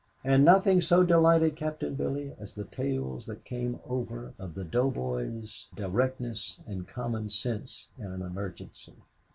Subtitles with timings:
[0.23, 5.67] And nothing so delighted Captain Billy as the tales that came over of the doughboy's
[5.75, 8.95] directness and common sense in an emergency.